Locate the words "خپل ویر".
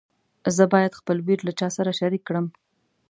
0.99-1.39